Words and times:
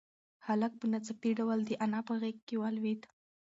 هلک 0.45 0.73
په 0.79 0.85
ناڅاپي 0.91 1.31
ډول 1.39 1.59
د 1.65 1.71
انا 1.85 1.99
په 2.07 2.13
غېږ 2.21 2.37
کې 2.47 2.55
ولوېد. 2.61 3.01